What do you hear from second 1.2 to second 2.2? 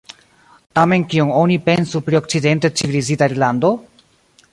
oni pensu pri